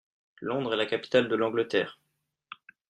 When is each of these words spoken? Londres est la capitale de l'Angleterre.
Londres 0.39 0.73
est 0.73 0.77
la 0.77 0.87
capitale 0.87 1.29
de 1.29 1.35
l'Angleterre. 1.35 1.99